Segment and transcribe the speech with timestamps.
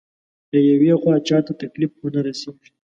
[0.51, 2.69] له يوې خوا چاته تکليف ونه رسېږي.